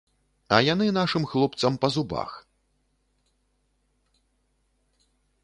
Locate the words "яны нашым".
0.67-1.27